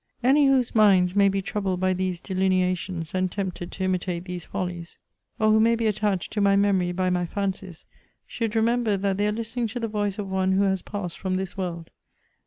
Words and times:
Any 0.23 0.47
whose 0.47 0.73
minds 0.73 1.15
may 1.15 1.29
be 1.29 1.43
troubled 1.43 1.79
by 1.79 1.93
these 1.93 2.19
delineations, 2.19 3.13
and 3.13 3.31
tempted 3.31 3.71
to 3.71 3.83
imitate 3.83 4.23
these 4.25 4.47
follies, 4.47 4.97
or 5.37 5.51
who 5.51 5.59
may 5.59 5.75
be 5.75 5.85
attached 5.85 6.33
to 6.33 6.41
my 6.41 6.55
memory 6.55 6.91
by 6.91 7.11
my 7.11 7.27
fancies, 7.27 7.85
should 8.25 8.55
remember 8.55 8.97
that 8.97 9.17
they 9.19 9.27
are 9.27 9.31
listening 9.31 9.67
to 9.67 9.79
the 9.79 9.87
voice 9.87 10.17
of 10.17 10.27
one 10.27 10.53
who 10.53 10.63
has 10.63 10.81
passed 10.81 11.19
from 11.19 11.35
this 11.35 11.55
world. 11.55 11.91